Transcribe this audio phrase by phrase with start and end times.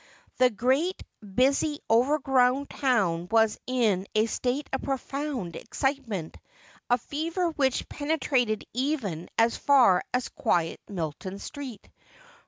[0.37, 6.37] The great, busy, overgrown town was in a state of profound excitement,
[6.89, 11.87] a fever which penetrated even as far as quiet Milton Street.